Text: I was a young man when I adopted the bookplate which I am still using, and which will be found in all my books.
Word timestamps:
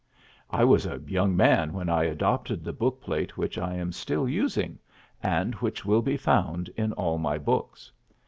I 0.49 0.63
was 0.63 0.87
a 0.87 0.99
young 1.05 1.37
man 1.37 1.73
when 1.73 1.87
I 1.87 2.05
adopted 2.05 2.63
the 2.63 2.73
bookplate 2.73 3.37
which 3.37 3.59
I 3.59 3.75
am 3.75 3.91
still 3.91 4.27
using, 4.27 4.79
and 5.21 5.53
which 5.53 5.85
will 5.85 6.01
be 6.01 6.17
found 6.17 6.69
in 6.69 6.91
all 6.93 7.19
my 7.19 7.37
books. 7.37 7.91